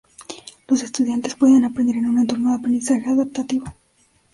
[0.67, 3.65] Los estudiantes pueden aprender en un entorno de aprendizaje adaptativo.